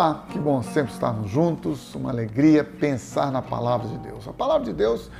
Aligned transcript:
Olá, 0.00 0.24
que 0.30 0.38
bom 0.38 0.62
sempre 0.62 0.94
estarmos 0.94 1.30
juntos, 1.30 1.94
uma 1.94 2.08
alegria 2.08 2.64
pensar 2.64 3.30
na 3.30 3.42
palavra 3.42 3.86
de 3.86 3.98
Deus. 3.98 4.26
A 4.26 4.32
palavra 4.32 4.64
de 4.64 4.72
Deus, 4.72 5.10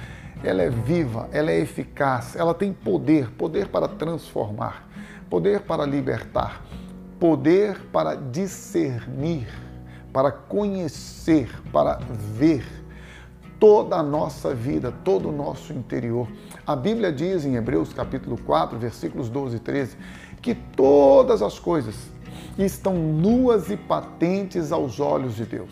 ela 0.43 0.63
é 0.63 0.71
viva, 0.71 1.29
ela 1.33 1.51
é 1.51 1.61
eficaz, 1.61 2.35
ela 2.35 2.55
tem 2.55 2.73
poder, 2.73 3.31
poder 3.33 3.69
para 3.69 3.87
transformar, 3.87 4.89
poder 5.29 5.61
para 5.61 5.85
libertar, 5.85 6.63
poder 7.19 7.79
para 7.93 8.15
discernir, 8.15 9.49
para 10.15 10.33
conhecer, 10.33 11.51
para 11.71 11.99
ver 12.39 12.65
toda 13.59 13.97
a 13.97 14.03
nossa 14.03 14.55
vida, 14.55 14.91
todo 15.05 15.29
o 15.29 15.33
nosso 15.33 15.75
interior. 15.75 16.27
A 16.67 16.75
Bíblia 16.75 17.13
diz 17.13 17.45
em 17.45 17.55
Hebreus 17.55 17.93
capítulo 17.93 18.39
4, 18.47 18.79
versículos 18.79 19.29
12 19.29 19.57
e 19.57 19.61
13, 19.61 19.99
que 20.41 20.55
todas 20.55 21.43
as 21.43 21.59
coisas 21.59 21.95
estão 22.59 22.95
nuas 22.95 23.71
e 23.71 23.77
patentes 23.77 24.73
aos 24.73 25.01
olhos 25.01 25.37
de 25.37 25.45
Deus. 25.45 25.71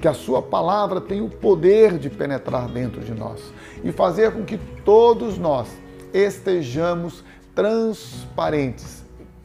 Que 0.00 0.08
a 0.08 0.14
Sua 0.14 0.42
palavra 0.42 1.00
tem 1.00 1.20
o 1.20 1.28
poder 1.28 1.98
de 1.98 2.10
penetrar 2.10 2.68
dentro 2.68 3.00
de 3.00 3.14
nós 3.14 3.52
e 3.84 3.92
fazer 3.92 4.32
com 4.32 4.44
que 4.44 4.58
todos 4.84 5.38
nós 5.38 5.68
estejamos 6.12 7.24
transparentes, 7.54 9.04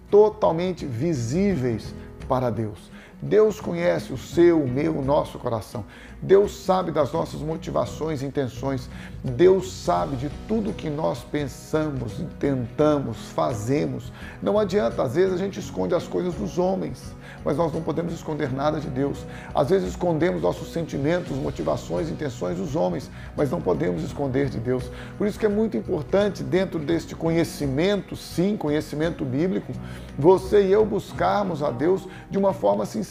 totalmente 0.09 0.85
visíveis 0.85 1.93
para 2.27 2.49
Deus. 2.49 2.91
Deus 3.21 3.59
conhece 3.59 4.13
o 4.13 4.17
seu, 4.17 4.61
o 4.61 4.67
meu, 4.67 4.97
o 4.97 5.01
nosso 5.03 5.39
coração. 5.39 5.83
Deus 6.21 6.65
sabe 6.65 6.91
das 6.91 7.11
nossas 7.11 7.41
motivações 7.41 8.21
e 8.21 8.25
intenções. 8.25 8.89
Deus 9.23 9.71
sabe 9.71 10.15
de 10.15 10.29
tudo 10.47 10.73
que 10.73 10.89
nós 10.89 11.23
pensamos, 11.23 12.13
tentamos, 12.39 13.17
fazemos. 13.29 14.11
Não 14.41 14.57
adianta, 14.57 15.03
às 15.03 15.13
vezes 15.13 15.33
a 15.33 15.37
gente 15.37 15.59
esconde 15.59 15.93
as 15.93 16.07
coisas 16.07 16.33
dos 16.33 16.57
homens, 16.57 17.13
mas 17.45 17.57
nós 17.57 17.71
não 17.71 17.81
podemos 17.81 18.13
esconder 18.13 18.51
nada 18.51 18.79
de 18.79 18.87
Deus. 18.87 19.25
Às 19.53 19.69
vezes 19.69 19.89
escondemos 19.89 20.41
nossos 20.41 20.71
sentimentos, 20.71 21.37
motivações, 21.37 22.09
intenções 22.09 22.57
dos 22.57 22.75
homens, 22.75 23.11
mas 23.35 23.51
não 23.51 23.61
podemos 23.61 24.03
esconder 24.03 24.49
de 24.49 24.59
Deus. 24.59 24.89
Por 25.17 25.27
isso 25.27 25.39
que 25.39 25.45
é 25.45 25.49
muito 25.49 25.77
importante, 25.77 26.43
dentro 26.43 26.79
deste 26.79 27.15
conhecimento, 27.15 28.15
sim, 28.15 28.57
conhecimento 28.57 29.23
bíblico, 29.23 29.71
você 30.17 30.65
e 30.65 30.71
eu 30.71 30.83
buscarmos 30.83 31.61
a 31.61 31.69
Deus 31.69 32.07
de 32.29 32.39
uma 32.39 32.53
forma 32.53 32.85
sincera, 32.85 33.06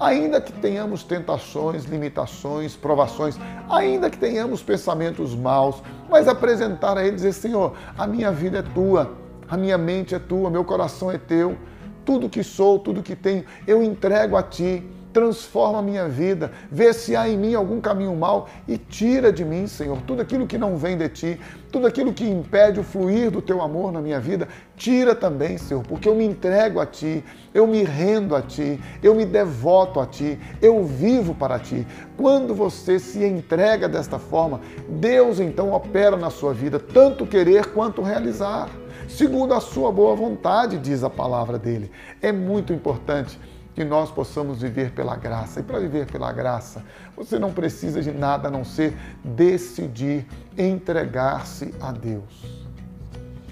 ainda 0.00 0.40
que 0.40 0.52
tenhamos 0.52 1.02
tentações, 1.02 1.84
limitações 1.84 2.74
provações, 2.74 3.38
ainda 3.68 4.10
que 4.10 4.18
tenhamos 4.18 4.62
pensamentos 4.62 5.34
maus, 5.34 5.82
mas 6.08 6.26
apresentar 6.26 6.96
a 6.96 7.02
Ele 7.02 7.12
e 7.12 7.16
dizer: 7.16 7.32
Senhor, 7.32 7.74
a 7.96 8.06
minha 8.06 8.32
vida 8.32 8.58
é 8.58 8.62
tua, 8.62 9.12
a 9.48 9.56
minha 9.56 9.78
mente 9.78 10.14
é 10.14 10.18
tua, 10.18 10.50
meu 10.50 10.64
coração 10.64 11.10
é 11.10 11.18
teu, 11.18 11.56
tudo 12.04 12.28
que 12.28 12.42
sou, 12.42 12.78
tudo 12.78 13.02
que 13.02 13.14
tenho, 13.14 13.44
eu 13.66 13.82
entrego 13.82 14.36
a 14.36 14.42
Ti 14.42 14.82
transforma 15.16 15.78
a 15.78 15.82
minha 15.82 16.06
vida, 16.06 16.52
vê 16.70 16.92
se 16.92 17.16
há 17.16 17.26
em 17.26 17.38
mim 17.38 17.54
algum 17.54 17.80
caminho 17.80 18.14
mal 18.14 18.50
e 18.68 18.76
tira 18.76 19.32
de 19.32 19.46
mim, 19.46 19.66
Senhor, 19.66 19.96
tudo 20.02 20.20
aquilo 20.20 20.46
que 20.46 20.58
não 20.58 20.76
vem 20.76 20.94
de 20.94 21.08
ti, 21.08 21.40
tudo 21.72 21.86
aquilo 21.86 22.12
que 22.12 22.28
impede 22.28 22.80
o 22.80 22.82
fluir 22.82 23.30
do 23.30 23.40
teu 23.40 23.62
amor 23.62 23.90
na 23.90 24.02
minha 24.02 24.20
vida, 24.20 24.46
tira 24.76 25.14
também, 25.14 25.56
Senhor, 25.56 25.82
porque 25.84 26.06
eu 26.06 26.14
me 26.14 26.26
entrego 26.26 26.80
a 26.80 26.84
ti, 26.84 27.24
eu 27.54 27.66
me 27.66 27.82
rendo 27.82 28.36
a 28.36 28.42
ti, 28.42 28.78
eu 29.02 29.14
me 29.14 29.24
devoto 29.24 30.00
a 30.00 30.06
ti, 30.06 30.38
eu 30.60 30.84
vivo 30.84 31.34
para 31.34 31.58
ti. 31.58 31.86
Quando 32.14 32.54
você 32.54 32.98
se 32.98 33.24
entrega 33.24 33.88
desta 33.88 34.18
forma, 34.18 34.60
Deus 34.86 35.40
então 35.40 35.72
opera 35.72 36.18
na 36.18 36.28
sua 36.28 36.52
vida, 36.52 36.78
tanto 36.78 37.26
querer 37.26 37.72
quanto 37.72 38.02
realizar, 38.02 38.68
segundo 39.08 39.54
a 39.54 39.60
sua 39.60 39.90
boa 39.90 40.14
vontade, 40.14 40.76
diz 40.76 41.02
a 41.02 41.08
palavra 41.08 41.58
dele. 41.58 41.90
É 42.20 42.30
muito 42.30 42.70
importante 42.70 43.40
que 43.76 43.84
nós 43.84 44.10
possamos 44.10 44.62
viver 44.62 44.92
pela 44.92 45.14
graça. 45.16 45.60
E 45.60 45.62
para 45.62 45.78
viver 45.78 46.06
pela 46.06 46.32
graça, 46.32 46.82
você 47.14 47.38
não 47.38 47.52
precisa 47.52 48.00
de 48.00 48.10
nada 48.10 48.48
a 48.48 48.50
não 48.50 48.64
ser 48.64 48.96
decidir 49.22 50.26
entregar-se 50.56 51.74
a 51.78 51.92
Deus. 51.92 52.64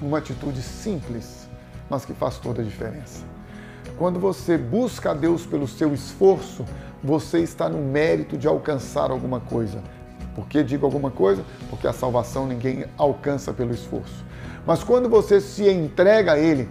Uma 0.01 0.19
atitude 0.19 0.63
simples, 0.63 1.47
mas 1.91 2.07
que 2.07 2.15
faz 2.15 2.39
toda 2.39 2.63
a 2.63 2.65
diferença. 2.65 3.23
Quando 3.99 4.19
você 4.19 4.57
busca 4.57 5.11
a 5.11 5.15
Deus 5.15 5.45
pelo 5.45 5.69
seu 5.69 5.93
esforço, 5.93 6.65
você 7.03 7.41
está 7.41 7.69
no 7.69 7.79
mérito 7.79 8.39
de 8.39 8.49
alcançar 8.49 9.11
alguma 9.11 9.41
coisa. 9.41 9.83
Por 10.35 10.49
que 10.49 10.65
digo 10.65 10.87
alguma 10.87 11.11
coisa? 11.11 11.45
Porque 11.69 11.87
a 11.87 11.93
salvação 11.93 12.47
ninguém 12.47 12.87
alcança 12.97 13.53
pelo 13.53 13.75
esforço. 13.75 14.25
Mas 14.67 14.83
quando 14.83 15.07
você 15.07 15.39
se 15.39 15.69
entrega 15.69 16.33
a 16.33 16.39
Ele, 16.39 16.67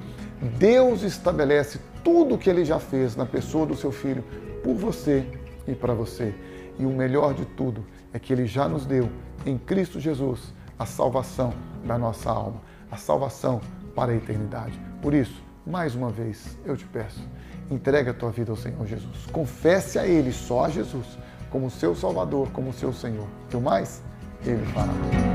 Deus 0.58 1.04
estabelece 1.04 1.80
tudo 2.04 2.38
que 2.38 2.50
ele 2.50 2.66
já 2.66 2.80
fez 2.80 3.16
na 3.16 3.26
pessoa 3.26 3.66
do 3.66 3.76
seu 3.76 3.92
filho 3.92 4.24
por 4.64 4.76
você 4.76 5.26
e 5.68 5.74
para 5.74 5.94
você. 5.94 6.34
E 6.78 6.86
o 6.86 6.90
melhor 6.90 7.34
de 7.34 7.46
tudo 7.46 7.86
é 8.12 8.20
que 8.20 8.34
ele 8.34 8.46
já 8.46 8.68
nos 8.68 8.86
deu 8.86 9.10
em 9.46 9.58
Cristo 9.58 10.00
Jesus 10.00 10.54
a 10.78 10.86
salvação 10.86 11.54
da 11.86 11.98
nossa 11.98 12.30
alma, 12.30 12.62
a 12.92 12.98
salvação 12.98 13.62
para 13.96 14.12
a 14.12 14.16
eternidade. 14.16 14.80
Por 15.02 15.14
isso, 15.14 15.42
mais 15.66 15.96
uma 15.96 16.10
vez, 16.10 16.58
eu 16.66 16.76
te 16.76 16.86
peço, 16.86 17.22
entregue 17.70 18.10
a 18.10 18.14
tua 18.14 18.32
vida 18.32 18.52
ao 18.52 18.58
Senhor 18.58 18.86
Jesus. 18.86 19.26
Confesse 19.32 20.00
a 20.00 20.06
Ele, 20.06 20.32
só 20.32 20.66
a 20.66 20.70
Jesus, 20.70 21.18
como 21.50 21.70
seu 21.70 21.96
Salvador, 21.96 22.50
como 22.52 22.74
seu 22.74 22.92
Senhor. 22.92 23.28
E 23.52 23.56
o 23.56 23.62
mais, 23.62 24.04
Ele 24.46 24.66
fará. 24.68 25.33